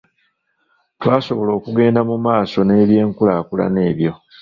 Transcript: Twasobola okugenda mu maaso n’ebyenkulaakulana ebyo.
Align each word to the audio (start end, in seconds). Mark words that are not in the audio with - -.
Twasobola 0.99 1.51
okugenda 1.59 2.01
mu 2.09 2.15
maaso 2.25 2.57
n’ebyenkulaakulana 2.63 3.79
ebyo. 3.89 4.11